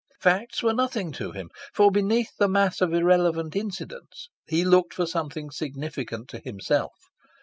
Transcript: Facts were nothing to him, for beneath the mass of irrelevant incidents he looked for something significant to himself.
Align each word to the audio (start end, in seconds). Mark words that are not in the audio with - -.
Facts 0.19 0.63
were 0.63 0.73
nothing 0.73 1.11
to 1.11 1.31
him, 1.31 1.51
for 1.75 1.91
beneath 1.91 2.35
the 2.35 2.47
mass 2.47 2.81
of 2.81 2.91
irrelevant 2.91 3.55
incidents 3.55 4.29
he 4.47 4.65
looked 4.65 4.95
for 4.95 5.05
something 5.05 5.51
significant 5.51 6.27
to 6.29 6.39
himself. 6.39 7.11